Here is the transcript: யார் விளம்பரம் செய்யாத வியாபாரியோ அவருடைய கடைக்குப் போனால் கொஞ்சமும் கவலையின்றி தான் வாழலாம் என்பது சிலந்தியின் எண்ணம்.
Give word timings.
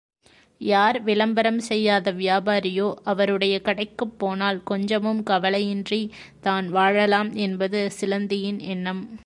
யார் 0.61 1.01
விளம்பரம் 1.01 1.59
செய்யாத 1.59 2.11
வியாபாரியோ 2.11 2.95
அவருடைய 3.03 3.61
கடைக்குப் 3.61 4.19
போனால் 4.19 4.63
கொஞ்சமும் 4.63 5.23
கவலையின்றி 5.23 6.09
தான் 6.41 6.69
வாழலாம் 6.69 7.33
என்பது 7.33 7.91
சிலந்தியின் 7.91 8.59
எண்ணம். 8.59 9.19